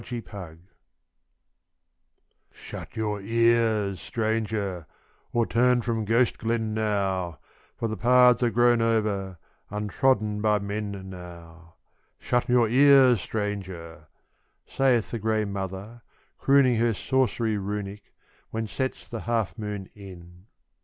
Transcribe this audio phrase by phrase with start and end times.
[0.03, 0.61] Ghost Glen
[2.49, 4.87] "Shut your ears, stranger,
[5.31, 7.37] or turn from Ghost Glen now,
[7.77, 9.37] For the paths are grown over,
[9.69, 11.75] untrodden by men now;
[12.17, 14.07] Shut your ears, stranger,"
[14.65, 16.01] saith the grey mother,
[16.39, 18.11] crooning Her sorcery runic,
[18.49, 20.47] when sets the half moon in.